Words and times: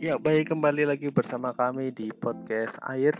Ya, 0.00 0.16
baik 0.16 0.48
kembali 0.48 0.88
lagi 0.88 1.12
bersama 1.12 1.52
kami 1.52 1.92
di 1.92 2.08
podcast 2.08 2.80
Air 2.88 3.12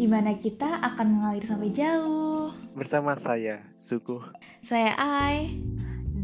di 0.00 0.08
mana 0.08 0.32
kita 0.32 0.80
akan 0.80 1.20
mengalir 1.20 1.44
sampai 1.44 1.68
jauh. 1.76 2.48
bersama 2.72 3.12
saya 3.20 3.60
Suku. 3.76 4.16
Saya 4.64 4.96
Ai. 4.96 5.60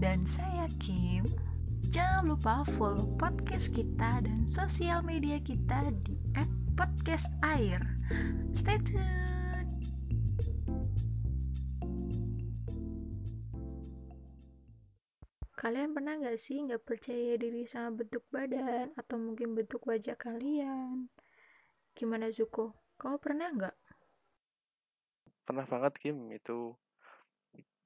Dan 0.01 0.25
saya 0.25 0.65
Kim. 0.80 1.29
Jangan 1.93 2.25
lupa 2.25 2.65
follow 2.80 3.05
podcast 3.21 3.77
kita 3.77 4.25
dan 4.25 4.48
sosial 4.48 5.05
media 5.05 5.37
kita 5.45 5.93
di 6.09 6.16
@podcastair. 6.73 7.84
Stay 8.56 8.80
tuned. 8.80 9.38
Kalian 15.59 15.91
pernah 15.91 16.15
nggak 16.15 16.39
sih 16.39 16.62
nggak 16.62 16.87
percaya 16.87 17.35
diri 17.35 17.66
sama 17.66 17.99
bentuk 17.99 18.23
badan 18.30 18.95
atau 18.95 19.19
mungkin 19.19 19.59
bentuk 19.59 19.83
wajah 19.91 20.15
kalian? 20.15 21.11
Gimana 21.99 22.30
Zuko? 22.30 22.79
Kamu 22.95 23.19
pernah 23.19 23.51
nggak? 23.51 23.77
Pernah 25.43 25.66
banget 25.66 25.99
Kim 25.99 26.30
itu 26.30 26.79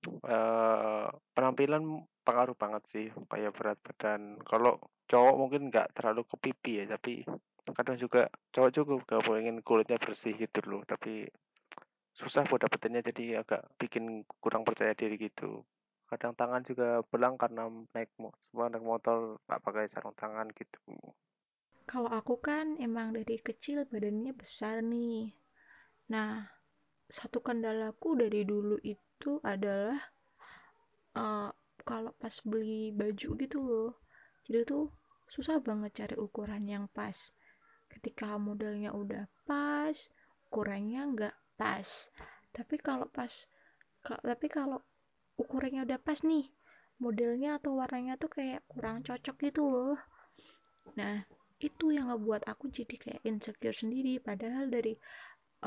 eh, 0.05 1.09
penampilan 1.33 2.05
pengaruh 2.29 2.53
banget 2.61 2.83
sih 2.93 3.07
kayak 3.33 3.57
berat 3.57 3.81
badan. 3.81 4.37
Kalau 4.45 4.77
cowok 5.09 5.35
mungkin 5.41 5.73
nggak 5.73 5.97
terlalu 5.97 6.29
ke 6.29 6.37
pipi 6.45 6.73
ya, 6.85 6.93
tapi 6.93 7.25
kadang 7.73 7.97
juga 7.97 8.29
cowok 8.53 8.71
juga 8.77 8.93
gak 9.09 9.23
pengen 9.33 9.65
kulitnya 9.65 9.97
bersih 9.97 10.37
gitu 10.37 10.61
loh, 10.69 10.85
tapi 10.85 11.25
susah 12.13 12.45
buat 12.45 12.61
dapetinnya 12.61 13.01
jadi 13.01 13.41
agak 13.41 13.65
bikin 13.81 14.29
kurang 14.45 14.61
percaya 14.61 14.93
diri 14.93 15.17
gitu. 15.17 15.65
Kadang 16.13 16.37
tangan 16.37 16.61
juga 16.61 17.01
belang 17.09 17.41
karena 17.41 17.73
naik 17.97 18.13
semua 18.45 18.69
naik 18.69 18.85
motor 18.85 19.41
nggak 19.49 19.63
pakai 19.65 19.89
sarung 19.89 20.13
tangan 20.13 20.45
gitu. 20.53 20.77
Kalau 21.89 22.13
aku 22.13 22.37
kan 22.37 22.77
emang 22.77 23.17
dari 23.17 23.41
kecil 23.41 23.89
badannya 23.89 24.37
besar 24.37 24.85
nih. 24.85 25.33
Nah, 26.13 26.45
satu 27.09 27.41
kendalaku 27.41 28.13
dari 28.21 28.45
dulu 28.45 28.77
itu 28.85 29.41
adalah 29.41 29.97
eh, 31.17 31.51
kalau 31.81 32.13
pas 32.21 32.37
beli 32.45 32.93
baju 32.93 33.31
gitu 33.41 33.59
loh. 33.65 33.93
Jadi 34.45 34.69
tuh 34.69 34.93
susah 35.33 35.65
banget 35.65 35.97
cari 35.97 36.17
ukuran 36.21 36.69
yang 36.69 36.85
pas. 36.93 37.33
Ketika 37.89 38.37
modelnya 38.37 38.93
udah 38.93 39.25
pas, 39.49 39.97
ukurannya 40.53 41.09
nggak 41.17 41.37
pas. 41.57 41.89
Tapi 42.53 42.77
kalau 42.77 43.09
pas, 43.09 43.49
tapi 44.05 44.53
kalau 44.53 44.85
ukurannya 45.41 45.81
udah 45.87 45.99
pas 46.07 46.21
nih, 46.31 46.45
modelnya 47.05 47.51
atau 47.59 47.73
warnanya 47.81 48.15
tuh 48.23 48.31
kayak 48.37 48.61
kurang 48.73 49.05
cocok 49.07 49.37
gitu 49.47 49.63
loh. 49.73 49.99
Nah, 51.01 51.17
itu 51.69 51.87
yang 51.97 52.07
ngebuat 52.11 52.43
aku 52.53 52.65
jadi 52.79 52.95
kayak 53.03 53.21
insecure 53.31 53.77
sendiri. 53.77 54.15
Padahal 54.29 54.65
dari 54.73 54.93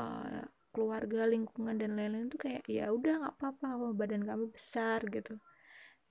eh, 0.04 0.42
keluarga, 0.74 1.20
lingkungan 1.34 1.76
dan 1.80 1.90
lain-lain 1.98 2.28
tuh 2.32 2.40
kayak 2.44 2.62
ya 2.68 2.86
udah 2.96 3.14
nggak 3.22 3.34
apa-apa 3.38 3.68
badan 4.00 4.22
kamu 4.28 4.46
besar 4.56 5.00
gitu. 5.16 5.34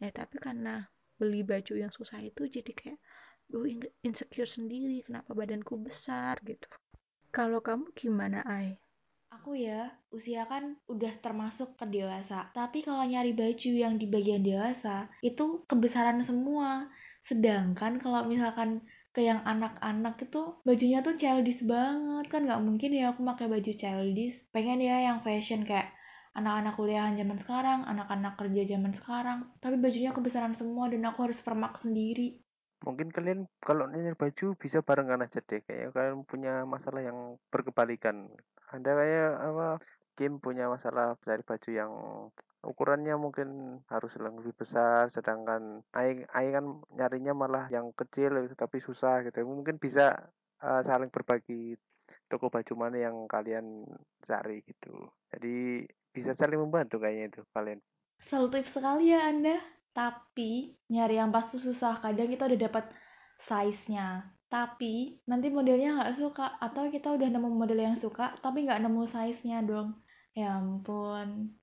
Ya 0.02 0.10
tapi 0.20 0.38
karena 0.46 0.88
beli 1.20 1.42
baju 1.52 1.74
yang 1.84 1.92
susah 1.98 2.20
itu 2.24 2.44
jadi 2.48 2.72
kayak 2.82 3.00
in- 3.74 3.94
insecure 4.08 4.50
sendiri 4.50 4.98
kenapa 5.08 5.32
badanku 5.40 5.76
besar 5.88 6.36
gitu. 6.44 6.68
Kalau 7.38 7.60
kamu 7.68 7.86
gimana, 8.02 8.40
Ai? 8.48 8.70
Aku 9.36 9.52
ya, 9.58 9.92
usia 10.16 10.48
kan 10.48 10.80
udah 10.88 11.12
termasuk 11.20 11.76
ke 11.76 11.86
dewasa. 11.92 12.48
Tapi 12.56 12.82
kalau 12.88 13.04
nyari 13.04 13.36
baju 13.36 13.72
yang 13.76 14.00
di 14.00 14.08
bagian 14.08 14.42
dewasa, 14.42 15.12
itu 15.20 15.66
kebesaran 15.68 16.24
semua. 16.24 16.88
Sedangkan 17.28 18.00
kalau 18.00 18.24
misalkan 18.30 18.86
ke 19.16 19.24
yang 19.24 19.40
anak-anak 19.48 20.20
itu 20.28 20.60
bajunya 20.68 21.00
tuh 21.00 21.16
childish 21.16 21.64
banget 21.64 22.28
kan 22.28 22.44
nggak 22.44 22.60
mungkin 22.60 22.92
ya 22.92 23.16
aku 23.16 23.24
pakai 23.24 23.48
baju 23.48 23.72
childish 23.72 24.36
pengen 24.52 24.84
ya 24.84 25.08
yang 25.08 25.24
fashion 25.24 25.64
kayak 25.64 25.96
anak-anak 26.36 26.76
kuliahan 26.76 27.16
zaman 27.16 27.40
sekarang 27.40 27.88
anak-anak 27.88 28.36
kerja 28.36 28.76
zaman 28.76 28.92
sekarang 28.92 29.40
tapi 29.64 29.80
bajunya 29.80 30.12
kebesaran 30.12 30.52
semua 30.52 30.92
dan 30.92 31.08
aku 31.08 31.32
harus 31.32 31.40
permak 31.40 31.80
sendiri 31.80 32.44
Mungkin 32.86 33.10
kalian 33.10 33.50
kalau 33.58 33.90
nyari 33.90 34.14
baju 34.14 34.54
bisa 34.56 34.86
barengan 34.86 35.26
aja 35.26 35.42
deh. 35.42 35.66
Kayak 35.66 35.98
kalian 35.98 36.22
punya 36.24 36.62
masalah 36.70 37.02
yang 37.02 37.42
berkebalikan. 37.50 38.30
Anda 38.70 38.94
kayak 38.94 39.32
apa? 39.42 39.68
Kim 40.16 40.40
punya 40.40 40.72
masalah 40.72 41.20
cari 41.26 41.44
baju 41.44 41.70
yang 41.74 41.92
ukurannya 42.64 43.20
mungkin 43.20 43.82
harus 43.92 44.16
lebih 44.18 44.56
besar, 44.56 45.12
sedangkan 45.12 45.84
Ai, 45.92 46.24
Ai 46.32 46.56
kan 46.56 46.82
nyarinya 46.96 47.36
malah 47.36 47.68
yang 47.68 47.92
kecil 47.94 48.32
gitu, 48.46 48.56
tapi 48.56 48.80
susah 48.80 49.26
gitu. 49.28 49.44
Mungkin 49.44 49.76
bisa 49.82 50.16
eh, 50.64 50.82
saling 50.86 51.12
berbagi 51.12 51.76
toko 52.30 52.50
baju 52.50 52.74
mana 52.74 52.98
yang 53.02 53.30
kalian 53.30 53.86
cari 54.22 54.66
gitu. 54.66 55.10
Jadi 55.30 55.86
bisa 56.16 56.32
saling 56.34 56.58
membantu 56.58 56.98
kayaknya 56.98 57.38
itu 57.38 57.42
kalian. 57.54 57.80
Salutif 58.26 58.72
sekali 58.72 59.12
ya 59.14 59.30
Anda. 59.30 59.60
Tapi 59.96 60.76
nyari 60.92 61.16
yang 61.16 61.32
pas 61.32 61.48
tuh 61.48 61.64
susah. 61.64 62.04
Kadang 62.04 62.28
kita 62.28 62.52
udah 62.52 62.60
dapat 62.60 62.86
size-nya. 63.48 64.28
Tapi 64.52 65.24
nanti 65.24 65.48
modelnya 65.48 65.96
nggak 65.96 66.16
suka. 66.20 66.60
Atau 66.60 66.92
kita 66.92 67.16
udah 67.16 67.28
nemu 67.32 67.50
model 67.56 67.80
yang 67.80 67.96
suka, 67.96 68.36
tapi 68.44 68.68
nggak 68.68 68.84
nemu 68.84 69.08
size-nya 69.08 69.64
dong. 69.64 69.96
Ya 70.36 70.60
ampun. 70.60 71.56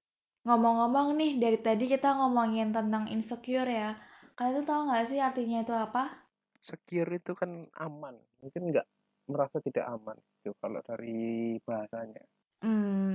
Ngomong-ngomong 0.48 1.20
nih, 1.20 1.32
dari 1.36 1.58
tadi 1.60 1.84
kita 1.86 2.16
ngomongin 2.16 2.72
tentang 2.72 3.06
insecure 3.12 3.68
ya. 3.68 4.00
Kalian 4.32 4.64
tuh 4.64 4.66
tahu 4.66 4.80
nggak 4.88 5.04
sih 5.12 5.20
artinya 5.20 5.60
itu 5.60 5.74
apa? 5.76 6.08
Secure 6.56 7.20
itu 7.20 7.36
kan 7.36 7.68
aman. 7.76 8.16
Mungkin 8.40 8.72
nggak 8.72 8.88
merasa 9.28 9.60
tidak 9.60 9.86
aman 9.86 10.16
gitu 10.40 10.56
kalau 10.58 10.80
dari 10.82 11.54
bahasanya. 11.62 12.24
Hmm, 12.64 13.11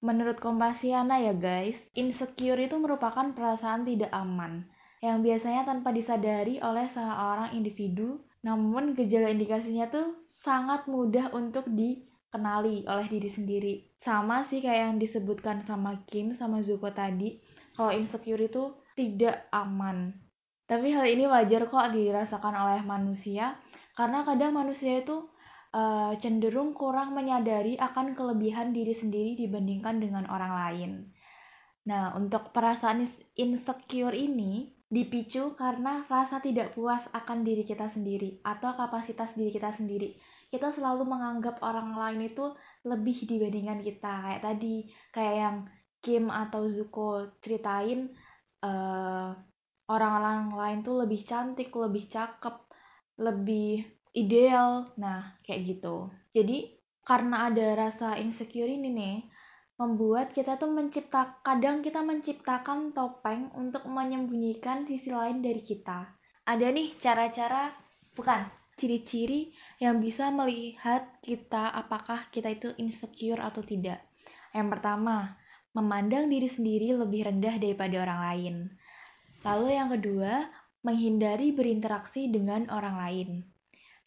menurut 0.00 0.40
Kompasiana 0.40 1.20
ya 1.20 1.36
guys, 1.36 1.76
insecure 1.92 2.60
itu 2.60 2.76
merupakan 2.80 3.32
perasaan 3.36 3.84
tidak 3.84 4.08
aman 4.12 4.64
yang 5.00 5.24
biasanya 5.24 5.64
tanpa 5.64 5.96
disadari 5.96 6.60
oleh 6.60 6.88
seorang 6.92 7.56
individu, 7.56 8.20
namun 8.44 8.92
gejala 8.92 9.32
indikasinya 9.32 9.88
tuh 9.88 10.24
sangat 10.28 10.84
mudah 10.88 11.32
untuk 11.32 11.64
dikenali 11.72 12.84
oleh 12.84 13.06
diri 13.08 13.30
sendiri. 13.32 13.74
Sama 14.00 14.44
sih 14.48 14.60
kayak 14.60 14.92
yang 14.92 14.96
disebutkan 15.00 15.64
sama 15.64 16.04
Kim 16.04 16.36
sama 16.36 16.60
Zuko 16.60 16.92
tadi, 16.92 17.40
kalau 17.72 17.96
insecure 17.96 18.40
itu 18.44 18.76
tidak 18.92 19.48
aman. 19.52 20.12
Tapi 20.68 20.92
hal 20.92 21.08
ini 21.08 21.24
wajar 21.24 21.68
kok 21.72 21.96
dirasakan 21.96 22.54
oleh 22.56 22.80
manusia, 22.84 23.56
karena 23.96 24.22
kadang 24.28 24.52
manusia 24.52 25.00
itu 25.00 25.32
uh, 25.74 26.12
cenderung 26.18 26.74
kurang 26.74 27.14
menyadari 27.14 27.78
akan 27.78 28.14
kelebihan 28.18 28.74
diri 28.74 28.94
sendiri 28.94 29.38
dibandingkan 29.38 30.02
dengan 30.02 30.26
orang 30.30 30.52
lain. 30.52 30.90
Nah, 31.86 32.14
untuk 32.14 32.52
perasaan 32.52 33.08
insecure 33.34 34.14
ini 34.14 34.76
dipicu 34.90 35.54
karena 35.54 36.02
rasa 36.10 36.42
tidak 36.42 36.74
puas 36.74 37.06
akan 37.14 37.46
diri 37.46 37.62
kita 37.62 37.94
sendiri 37.94 38.42
atau 38.42 38.74
kapasitas 38.74 39.32
diri 39.38 39.54
kita 39.54 39.70
sendiri. 39.78 40.18
Kita 40.50 40.74
selalu 40.74 41.06
menganggap 41.06 41.62
orang 41.62 41.94
lain 41.94 42.26
itu 42.26 42.50
lebih 42.82 43.22
dibandingkan 43.22 43.86
kita. 43.86 44.12
Kayak 44.26 44.42
tadi, 44.42 44.76
kayak 45.14 45.36
yang 45.38 45.56
Kim 46.00 46.32
atau 46.32 46.66
Zuko 46.66 47.38
ceritain 47.44 48.10
uh, 48.64 49.30
orang-orang 49.86 50.50
lain 50.50 50.78
tuh 50.80 51.06
lebih 51.06 51.22
cantik, 51.22 51.70
lebih 51.70 52.08
cakep, 52.08 52.56
lebih 53.20 53.99
ideal. 54.16 54.92
Nah, 54.98 55.38
kayak 55.46 55.76
gitu. 55.76 56.10
Jadi, 56.34 56.78
karena 57.02 57.50
ada 57.50 57.74
rasa 57.74 58.16
insecure 58.18 58.70
ini 58.70 58.88
nih, 58.90 59.18
membuat 59.80 60.36
kita 60.36 60.60
tuh 60.60 60.68
mencipta 60.68 61.40
kadang 61.40 61.80
kita 61.80 62.04
menciptakan 62.04 62.92
topeng 62.92 63.48
untuk 63.56 63.88
menyembunyikan 63.88 64.84
sisi 64.84 65.08
lain 65.08 65.40
dari 65.40 65.64
kita. 65.64 66.04
Ada 66.44 66.68
nih 66.68 67.00
cara-cara 67.00 67.72
bukan 68.12 68.44
ciri-ciri 68.76 69.56
yang 69.80 70.00
bisa 70.00 70.28
melihat 70.28 71.08
kita 71.24 71.72
apakah 71.72 72.28
kita 72.28 72.52
itu 72.52 72.76
insecure 72.76 73.40
atau 73.40 73.64
tidak. 73.64 74.04
Yang 74.52 74.68
pertama, 74.76 75.40
memandang 75.72 76.28
diri 76.28 76.48
sendiri 76.48 76.92
lebih 76.92 77.28
rendah 77.28 77.56
daripada 77.56 77.96
orang 78.04 78.20
lain. 78.20 78.54
Lalu 79.40 79.68
yang 79.80 79.88
kedua, 79.88 80.48
menghindari 80.84 81.52
berinteraksi 81.56 82.28
dengan 82.28 82.68
orang 82.68 82.96
lain. 83.00 83.28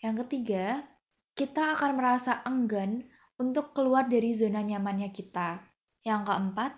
Yang 0.04 0.28
ketiga, 0.28 0.84
kita 1.32 1.80
akan 1.80 1.96
merasa 1.96 2.44
enggan 2.44 3.08
untuk 3.40 3.72
keluar 3.72 4.12
dari 4.12 4.36
zona 4.36 4.60
nyamannya 4.60 5.16
kita. 5.16 5.64
Yang 6.04 6.28
keempat, 6.28 6.72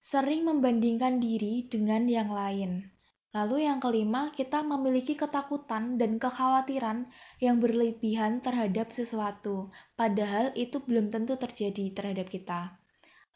sering 0.00 0.48
membandingkan 0.48 1.20
diri 1.20 1.68
dengan 1.68 2.08
yang 2.08 2.32
lain. 2.32 2.88
Lalu 3.36 3.68
yang 3.68 3.84
kelima, 3.84 4.32
kita 4.32 4.64
memiliki 4.64 5.12
ketakutan 5.12 6.00
dan 6.00 6.16
kekhawatiran 6.16 7.12
yang 7.44 7.60
berlebihan 7.60 8.40
terhadap 8.40 8.88
sesuatu, 8.96 9.68
padahal 9.92 10.56
itu 10.56 10.80
belum 10.80 11.12
tentu 11.12 11.36
terjadi 11.36 11.92
terhadap 11.92 12.32
kita. 12.32 12.80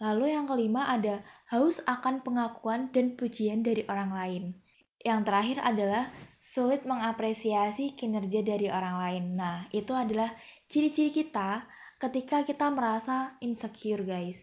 Lalu 0.01 0.33
yang 0.33 0.49
kelima 0.49 0.89
ada 0.89 1.21
haus 1.53 1.85
akan 1.85 2.25
pengakuan 2.25 2.89
dan 2.89 3.21
pujian 3.21 3.61
dari 3.61 3.85
orang 3.85 4.17
lain. 4.17 4.45
Yang 5.05 5.21
terakhir 5.29 5.59
adalah 5.61 6.09
sulit 6.41 6.89
mengapresiasi 6.89 7.93
kinerja 7.95 8.41
dari 8.41 8.67
orang 8.73 8.97
lain. 8.97 9.25
Nah, 9.37 9.59
itu 9.71 9.93
adalah 9.93 10.33
ciri-ciri 10.67 11.13
kita 11.13 11.69
ketika 12.01 12.43
kita 12.43 12.73
merasa 12.73 13.37
insecure, 13.45 14.03
guys. 14.03 14.41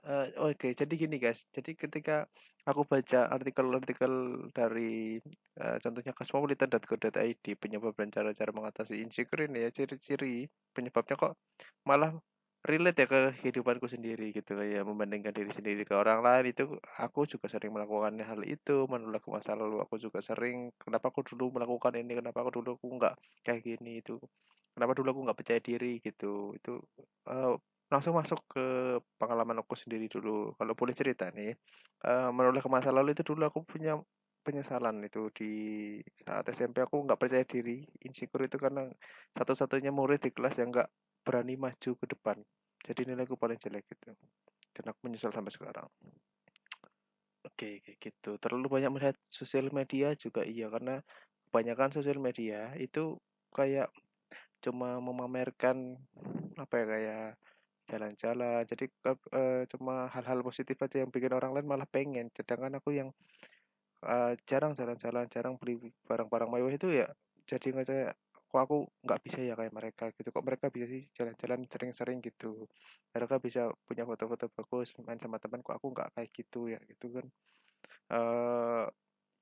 Uh, 0.00 0.32
Oke, 0.48 0.72
okay. 0.72 0.72
jadi 0.72 0.94
gini 0.96 1.20
guys. 1.20 1.44
Jadi 1.52 1.76
ketika 1.76 2.24
aku 2.64 2.88
baca 2.88 3.28
artikel-artikel 3.28 4.46
dari 4.52 5.20
uh, 5.60 5.76
contohnya 5.80 6.12
cosmopolitan.co.id 6.16 7.44
penyebab 7.60 7.92
dan 7.96 8.08
cara-cara 8.08 8.50
mengatasi 8.52 9.00
insecure 9.00 9.48
ini 9.48 9.68
ya 9.68 9.70
ciri-ciri 9.72 10.48
penyebabnya 10.72 11.16
kok 11.20 11.36
malah 11.84 12.16
relate 12.60 12.98
ya 13.00 13.06
ke 13.08 13.18
kehidupanku 13.40 13.88
sendiri 13.88 14.36
gitu 14.36 14.52
kayak 14.52 14.84
membandingkan 14.84 15.32
diri 15.32 15.48
sendiri 15.48 15.82
ke 15.88 15.96
orang 15.96 16.20
lain 16.20 16.52
itu 16.52 16.76
aku 17.00 17.24
juga 17.24 17.48
sering 17.48 17.72
melakukan 17.72 18.20
hal 18.20 18.40
itu 18.44 18.84
menolak 18.84 19.24
ke 19.24 19.32
masa 19.32 19.56
lalu 19.56 19.80
aku 19.80 19.96
juga 19.96 20.20
sering 20.20 20.68
kenapa 20.76 21.08
aku 21.08 21.24
dulu 21.24 21.56
melakukan 21.56 21.96
ini 21.96 22.20
kenapa 22.20 22.44
aku 22.44 22.60
dulu 22.60 22.76
aku 22.76 22.86
nggak 23.00 23.14
kayak 23.40 23.60
gini? 23.64 24.04
Itu 24.04 24.20
kenapa 24.76 24.92
dulu 24.92 25.08
aku 25.08 25.20
nggak 25.24 25.38
percaya 25.40 25.60
diri? 25.64 26.04
Gitu 26.04 26.52
itu 26.52 26.72
uh, 27.32 27.56
langsung 27.88 28.12
masuk 28.20 28.44
ke 28.52 28.64
pengalaman 29.16 29.64
aku 29.64 29.72
sendiri 29.72 30.06
dulu. 30.12 30.52
Kalau 30.60 30.76
boleh 30.76 30.92
cerita 30.92 31.32
nih 31.32 31.56
uh, 32.04 32.28
menolak 32.28 32.60
ke 32.60 32.68
masa 32.68 32.92
lalu 32.92 33.16
itu 33.16 33.24
dulu 33.24 33.48
aku 33.48 33.64
punya 33.64 33.96
penyesalan 34.44 35.04
itu 35.04 35.32
di 35.36 35.52
saat 36.24 36.44
SMP 36.52 36.80
aku 36.84 37.04
nggak 37.08 37.20
percaya 37.20 37.44
diri 37.44 37.84
insecure 38.04 38.44
itu 38.48 38.56
karena 38.56 38.88
satu-satunya 39.36 39.92
murid 39.92 40.20
di 40.24 40.30
kelas 40.32 40.56
yang 40.56 40.72
nggak 40.72 40.88
berani 41.24 41.54
maju 41.56 41.90
ke 41.96 42.06
depan. 42.08 42.36
Jadi 42.80 43.00
nilaiku 43.08 43.36
paling 43.36 43.60
jelek 43.60 43.84
gitu. 43.92 44.12
Dan 44.72 44.84
aku 44.90 44.98
menyesal 45.04 45.32
sampai 45.34 45.52
sekarang. 45.52 45.86
Oke 47.44 47.80
kayak 47.84 47.98
gitu. 48.00 48.36
Terlalu 48.40 48.80
banyak 48.80 48.90
melihat 48.92 49.16
sosial 49.28 49.68
media 49.72 50.12
juga 50.16 50.44
iya. 50.44 50.68
Karena 50.72 51.00
kebanyakan 51.50 51.90
sosial 51.92 52.18
media 52.20 52.72
itu 52.80 53.16
kayak 53.52 53.92
cuma 54.60 55.00
memamerkan 55.00 55.96
apa 56.56 56.74
ya 56.80 56.84
kayak 56.86 57.28
jalan-jalan. 57.90 58.62
Jadi 58.68 58.84
uh, 59.08 59.62
cuma 59.68 60.08
hal-hal 60.12 60.40
positif 60.44 60.76
aja 60.80 61.02
yang 61.02 61.10
bikin 61.10 61.32
orang 61.32 61.52
lain 61.52 61.68
malah 61.68 61.88
pengen. 61.88 62.32
Sedangkan 62.32 62.76
aku 62.78 62.96
yang 62.96 63.10
uh, 64.04 64.32
jarang 64.48 64.72
jalan-jalan 64.72 65.28
jarang 65.28 65.54
beli 65.60 65.92
barang-barang 66.08 66.48
mewah 66.48 66.72
itu 66.72 66.88
ya 66.92 67.08
jadi 67.44 67.66
nggak 67.74 67.86
saya 67.86 68.04
kok 68.50 68.60
aku 68.66 68.76
nggak 69.06 69.20
bisa 69.22 69.38
ya 69.46 69.54
kayak 69.54 69.70
mereka 69.70 70.04
gitu. 70.10 70.28
Kok 70.34 70.42
mereka 70.42 70.66
bisa 70.74 70.86
sih 70.90 71.06
jalan-jalan 71.14 71.60
sering-sering 71.70 72.18
gitu. 72.18 72.66
Mereka 73.14 73.38
bisa 73.38 73.70
punya 73.86 74.02
foto-foto 74.02 74.50
bagus 74.50 74.90
main 75.06 75.22
sama 75.22 75.38
teman 75.38 75.62
kok 75.62 75.78
aku 75.78 75.94
nggak 75.94 76.10
kayak 76.18 76.30
gitu 76.34 76.60
ya 76.74 76.80
gitu 76.90 77.06
kan. 77.14 77.26
Uh, 78.10 78.84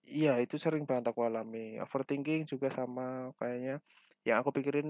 iya 0.04 0.36
itu 0.44 0.60
sering 0.60 0.84
banget 0.84 1.08
aku 1.08 1.24
alami. 1.24 1.80
Overthinking 1.80 2.44
juga 2.44 2.68
sama 2.68 3.32
kayaknya. 3.40 3.80
Yang 4.28 4.36
aku 4.44 4.50
pikirin 4.60 4.88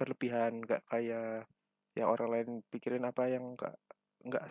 berlebihan 0.00 0.64
nggak 0.64 0.82
kayak 0.88 1.44
yang 1.92 2.08
orang 2.08 2.28
lain 2.32 2.48
pikirin 2.72 3.04
apa 3.04 3.28
yang 3.28 3.52
nggak 3.60 3.76
nggak 4.24 4.46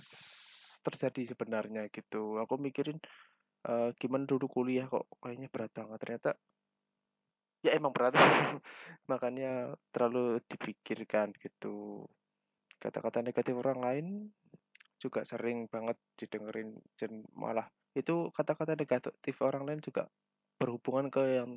terjadi 0.86 1.34
sebenarnya 1.34 1.90
gitu. 1.90 2.38
Aku 2.46 2.62
mikirin 2.62 3.02
uh, 3.66 3.90
gimana 3.98 4.30
dulu 4.30 4.46
kuliah 4.46 4.86
kok 4.86 5.10
kayaknya 5.18 5.50
berat 5.50 5.74
banget. 5.74 5.98
Ternyata 5.98 6.32
ya 7.66 7.76
emang 7.76 7.92
berat. 7.92 8.16
Makanya 9.12 9.76
terlalu 9.92 10.40
dipikirkan 10.48 11.36
gitu. 11.40 12.06
Kata-kata 12.80 13.20
negatif 13.20 13.54
orang 13.60 13.80
lain 13.84 14.06
juga 15.00 15.24
sering 15.24 15.68
banget 15.72 15.96
didengerin 16.20 16.76
dan 17.00 17.24
malah 17.32 17.68
itu 17.96 18.30
kata-kata 18.36 18.76
negatif 18.76 19.36
orang 19.40 19.64
lain 19.64 19.80
juga 19.80 20.12
berhubungan 20.60 21.08
ke 21.08 21.40
yang 21.40 21.56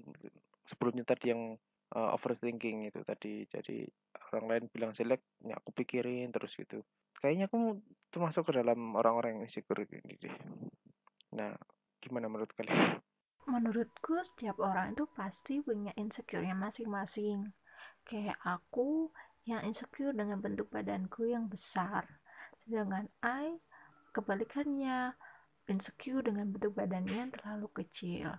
sebelumnya 0.63 1.03
tadi 1.03 1.35
yang 1.35 1.59
uh, 1.95 2.15
overthinking 2.15 2.87
itu 2.87 3.03
tadi. 3.03 3.45
Jadi 3.51 3.87
orang 4.33 4.47
lain 4.49 4.65
bilang 4.71 4.93
jelek 4.95 5.23
ya 5.43 5.59
aku 5.59 5.75
pikirin 5.75 6.31
terus 6.31 6.55
gitu. 6.55 6.87
Kayaknya 7.19 7.47
aku 7.51 7.79
termasuk 8.11 8.51
ke 8.51 8.63
dalam 8.63 8.99
orang-orang 8.99 9.39
yang 9.39 9.43
insecure 9.47 9.87
ini 9.87 10.15
deh. 10.19 10.37
Nah 11.39 11.55
gimana 12.03 12.27
menurut 12.27 12.51
kalian 12.55 12.99
menurutku 13.47 14.23
setiap 14.23 14.59
orang 14.63 14.95
itu 14.95 15.05
pasti 15.19 15.59
punya 15.63 15.93
insecure-nya 15.99 16.55
masing-masing. 16.55 17.51
Kayak 18.03 18.39
aku 18.43 19.11
yang 19.47 19.63
insecure 19.67 20.15
dengan 20.15 20.39
bentuk 20.39 20.71
badanku 20.71 21.27
yang 21.27 21.51
besar 21.51 22.07
sedangkan 22.63 23.11
I 23.27 23.59
kebalikannya 24.15 25.11
insecure 25.67 26.23
dengan 26.23 26.47
bentuk 26.55 26.79
badannya 26.79 27.17
yang 27.27 27.33
terlalu 27.35 27.69
kecil. 27.83 28.31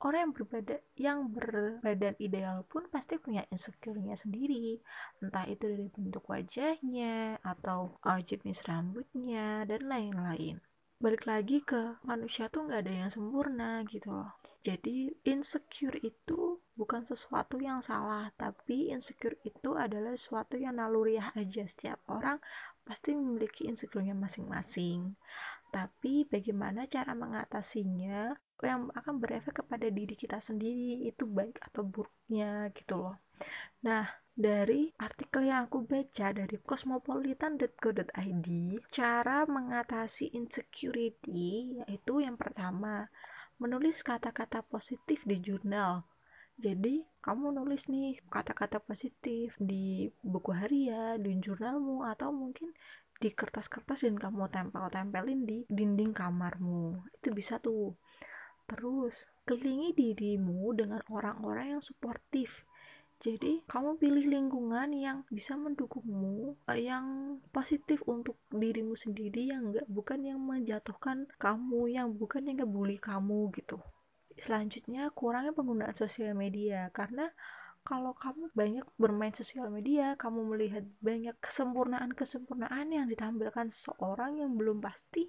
Orang 0.00 0.20
yang 0.24 0.32
berbadan 0.32 0.80
yang 0.96 1.18
berbadan 1.28 2.16
ideal 2.16 2.64
pun 2.64 2.88
pasti 2.88 3.20
punya 3.20 3.44
insecure-nya 3.52 4.16
sendiri. 4.16 4.80
Entah 5.20 5.44
itu 5.44 5.68
dari 5.68 5.92
bentuk 5.92 6.24
wajahnya 6.24 7.36
atau 7.44 8.00
uh, 8.00 8.20
jenis 8.24 8.64
rambutnya 8.64 9.68
dan 9.68 9.84
lain-lain 9.84 10.56
balik 11.00 11.24
lagi 11.24 11.64
ke 11.64 11.96
manusia 12.04 12.52
tuh 12.52 12.68
nggak 12.68 12.80
ada 12.84 12.92
yang 12.92 13.10
sempurna 13.10 13.80
gitu 13.88 14.12
loh. 14.12 14.36
Jadi 14.60 15.08
insecure 15.24 15.96
itu 16.04 16.60
bukan 16.76 17.08
sesuatu 17.08 17.56
yang 17.56 17.80
salah 17.80 18.28
tapi 18.36 18.92
insecure 18.92 19.40
itu 19.48 19.72
adalah 19.72 20.12
sesuatu 20.12 20.60
yang 20.60 20.76
naluriah 20.76 21.32
aja. 21.32 21.64
Setiap 21.64 22.04
orang 22.04 22.36
pasti 22.84 23.16
memiliki 23.16 23.64
insecure-nya 23.64 24.12
masing-masing. 24.12 25.16
Tapi 25.72 26.28
bagaimana 26.28 26.84
cara 26.84 27.16
mengatasinya 27.16 28.36
yang 28.60 28.92
akan 28.92 29.14
berefek 29.24 29.64
kepada 29.64 29.88
diri 29.88 30.12
kita 30.12 30.36
sendiri 30.36 31.08
itu 31.08 31.24
baik 31.24 31.64
atau 31.72 31.80
buruknya 31.80 32.68
gitu 32.76 33.00
loh. 33.00 33.16
Nah 33.80 34.04
dari 34.40 34.88
artikel 34.96 35.52
yang 35.52 35.68
aku 35.68 35.84
baca 35.84 36.32
dari 36.32 36.56
cosmopolitan.co.id, 36.64 38.46
cara 38.88 39.44
mengatasi 39.44 40.32
insecurity 40.32 41.76
yaitu 41.84 42.24
yang 42.24 42.40
pertama, 42.40 43.04
menulis 43.60 44.00
kata-kata 44.00 44.64
positif 44.64 45.28
di 45.28 45.36
jurnal. 45.44 46.08
Jadi, 46.56 47.04
kamu 47.20 47.52
nulis 47.52 47.92
nih 47.92 48.16
kata-kata 48.32 48.80
positif 48.80 49.52
di 49.60 50.08
buku 50.24 50.56
harian, 50.56 51.20
di 51.20 51.36
jurnalmu, 51.36 52.08
atau 52.08 52.32
mungkin 52.32 52.72
di 53.20 53.28
kertas-kertas 53.28 54.08
dan 54.08 54.16
kamu 54.16 54.48
tempel-tempelin 54.48 55.44
di 55.44 55.58
dinding 55.68 56.16
kamarmu. 56.16 56.96
Itu 57.12 57.36
bisa 57.36 57.60
tuh. 57.60 57.92
Terus, 58.64 59.28
kelilingi 59.44 59.92
dirimu 59.92 60.72
dengan 60.72 61.04
orang-orang 61.12 61.76
yang 61.76 61.82
suportif 61.84 62.64
jadi, 63.20 63.60
kamu 63.68 64.00
pilih 64.00 64.24
lingkungan 64.32 64.88
yang 64.96 65.18
bisa 65.28 65.52
mendukungmu, 65.52 66.56
eh, 66.72 66.80
yang 66.88 67.36
positif 67.52 68.00
untuk 68.08 68.40
dirimu 68.48 68.96
sendiri, 68.96 69.52
yang 69.52 69.62
enggak 69.68 69.84
bukan 69.92 70.20
yang 70.24 70.40
menjatuhkan 70.40 71.28
kamu, 71.36 71.80
yang 72.00 72.08
bukan 72.16 72.48
yang 72.48 72.64
ngebully 72.64 72.96
kamu 72.96 73.52
gitu. 73.60 73.76
Selanjutnya, 74.40 75.12
kurangnya 75.12 75.52
penggunaan 75.52 75.92
sosial 75.92 76.32
media 76.32 76.88
karena 76.96 77.28
kalau 77.84 78.12
kamu 78.16 78.48
banyak 78.56 78.86
bermain 78.96 79.36
sosial 79.36 79.68
media, 79.68 80.16
kamu 80.16 80.40
melihat 80.56 80.84
banyak 81.04 81.36
kesempurnaan-kesempurnaan 81.44 82.88
yang 82.88 83.04
ditampilkan 83.12 83.68
seseorang 83.68 84.40
yang 84.40 84.56
belum 84.56 84.80
pasti 84.80 85.28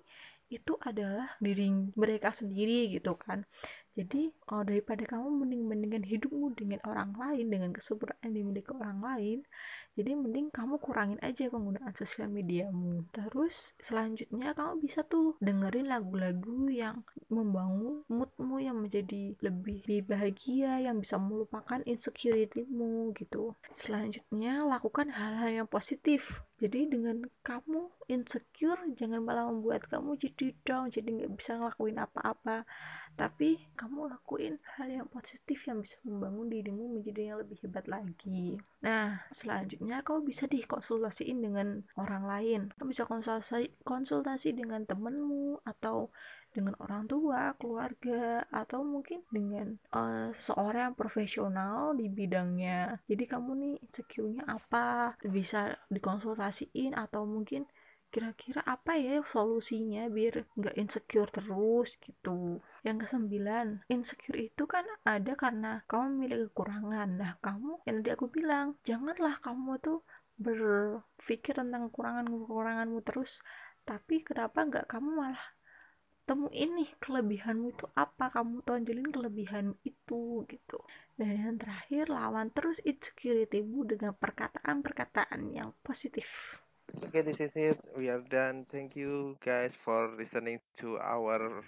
itu 0.51 0.75
adalah 0.83 1.31
diri 1.39 1.71
mereka 1.95 2.29
sendiri 2.35 2.91
gitu 2.91 3.15
kan 3.15 3.47
jadi 3.91 4.31
oh, 4.51 4.63
daripada 4.63 5.03
kamu 5.03 5.43
mending 5.43 5.63
mendingan 5.67 6.03
hidupmu 6.07 6.55
dengan 6.55 6.79
orang 6.87 7.11
lain 7.17 7.45
dengan 7.51 7.71
kesempurnaan 7.75 8.23
yang 8.23 8.35
dimiliki 8.39 8.71
orang 8.71 8.99
lain 9.03 9.39
jadi 9.91 10.15
mending 10.15 10.47
kamu 10.55 10.79
kurangin 10.79 11.19
aja 11.19 11.51
penggunaan 11.51 11.91
sosial 11.91 12.31
mediamu. 12.31 13.03
Terus 13.11 13.75
selanjutnya 13.75 14.55
kamu 14.55 14.79
bisa 14.87 15.03
tuh 15.03 15.35
dengerin 15.43 15.91
lagu-lagu 15.91 16.71
yang 16.71 17.03
membangun 17.27 18.07
moodmu 18.07 18.63
yang 18.63 18.79
menjadi 18.79 19.35
lebih, 19.43 19.83
lebih 19.83 20.07
bahagia 20.07 20.79
yang 20.79 21.03
bisa 21.03 21.19
melupakan 21.19 21.83
insecuritymu 21.83 23.11
gitu. 23.19 23.51
Selanjutnya 23.75 24.63
lakukan 24.63 25.11
hal-hal 25.11 25.63
yang 25.63 25.67
positif. 25.67 26.39
Jadi 26.61 26.87
dengan 26.87 27.27
kamu 27.43 27.91
insecure 28.07 28.79
jangan 28.95 29.25
malah 29.27 29.51
membuat 29.51 29.91
kamu 29.91 30.15
jadi 30.15 30.55
down 30.63 30.87
jadi 30.87 31.09
nggak 31.09 31.31
bisa 31.35 31.59
ngelakuin 31.59 31.99
apa-apa. 31.99 32.63
Tapi 33.19 33.59
kamu 33.81 34.13
lakuin 34.13 34.61
hal 34.77 34.93
yang 34.93 35.09
positif 35.09 35.65
yang 35.65 35.81
bisa 35.81 35.97
membangun 36.05 36.53
dirimu 36.53 37.01
menjadi 37.01 37.33
yang 37.33 37.37
lebih 37.41 37.57
hebat 37.65 37.89
lagi. 37.89 38.61
Nah 38.85 39.17
selanjutnya 39.33 40.05
kau 40.05 40.21
bisa 40.21 40.45
dikonsultasiin 40.45 41.41
dengan 41.41 41.81
orang 41.97 42.23
lain. 42.29 42.61
Kau 42.77 42.85
bisa 42.85 43.09
konsultasi 43.09 43.73
konsultasi 43.81 44.53
dengan 44.53 44.85
temenmu 44.85 45.65
atau 45.65 46.13
dengan 46.51 46.75
orang 46.83 47.07
tua, 47.07 47.55
keluarga, 47.55 48.43
atau 48.51 48.83
mungkin 48.83 49.23
dengan 49.31 49.79
uh, 49.95 50.35
seorang 50.35 50.91
yang 50.91 50.97
profesional 50.99 51.95
di 51.95 52.11
bidangnya. 52.11 52.99
Jadi 53.07 53.23
kamu 53.23 53.51
nih 53.55 53.73
insecure-nya 53.87 54.43
apa, 54.45 55.15
bisa 55.23 55.79
dikonsultasiin 55.87 56.91
atau 56.91 57.23
mungkin 57.23 57.63
kira-kira 58.13 58.61
apa 58.75 58.91
ya 58.99 59.23
solusinya 59.23 60.03
biar 60.15 60.35
nggak 60.59 60.75
insecure 60.81 61.31
terus 61.37 61.89
gitu? 62.05 62.59
Yang 62.87 62.97
kesembilan 63.07 63.67
insecure 63.95 64.39
itu 64.49 64.63
kan 64.73 64.85
ada 65.07 65.33
karena 65.43 65.71
kamu 65.89 66.05
memiliki 66.11 66.45
kekurangan. 66.51 67.09
Nah 67.21 67.33
kamu 67.45 67.71
yang 67.87 67.95
tadi 68.03 68.09
aku 68.15 68.27
bilang 68.37 68.67
janganlah 68.87 69.35
kamu 69.39 69.71
tuh 69.79 69.99
berpikir 70.45 71.53
tentang 71.55 71.87
kekurangan-kekuranganmu 71.87 72.99
terus 73.07 73.31
tapi 73.89 74.15
kenapa 74.27 74.59
nggak 74.67 74.85
kamu 74.91 75.09
malah 75.21 75.45
temuin 76.27 76.71
nih 76.77 76.91
kelebihanmu 77.03 77.67
itu 77.75 77.85
apa? 77.97 78.25
Kamu 78.31 78.63
tonjolin 78.67 79.09
kelebihanmu 79.09 79.75
itu 79.87 80.45
gitu. 80.47 80.79
Dan 81.17 81.31
yang 81.35 81.55
terakhir 81.57 82.07
lawan 82.07 82.47
terus 82.55 82.77
insecuritymu 82.83 83.79
dengan 83.87 84.13
perkataan-perkataan 84.15 85.41
yang 85.51 85.69
positif 85.83 86.60
Okay, 86.99 87.21
this 87.21 87.39
is 87.39 87.51
it. 87.55 87.79
We 87.97 88.09
are 88.09 88.21
done. 88.21 88.65
Thank 88.71 88.95
you 88.95 89.37
guys 89.43 89.75
for 89.75 90.09
listening 90.17 90.59
to 90.79 90.97
our 90.99 91.63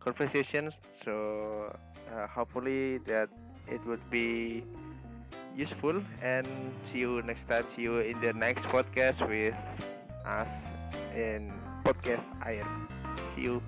conversations. 0.00 0.74
So 1.04 1.72
uh, 2.10 2.26
hopefully 2.26 2.98
that 3.06 3.28
it 3.66 3.84
would 3.86 4.02
be 4.10 4.64
useful 5.54 6.02
and 6.22 6.46
see 6.82 6.98
you 7.00 7.22
next 7.22 7.46
time. 7.48 7.66
See 7.74 7.82
you 7.82 7.98
in 8.00 8.20
the 8.20 8.32
next 8.32 8.64
podcast 8.68 9.20
with 9.28 9.54
us 10.26 10.50
in 11.14 11.52
podcast 11.84 12.26
Air. 12.44 12.66
See 13.34 13.42
you. 13.42 13.62